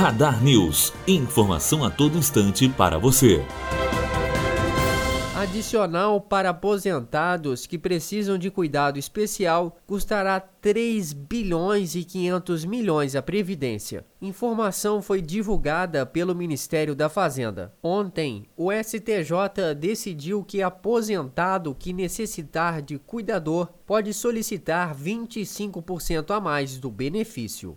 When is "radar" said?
0.00-0.42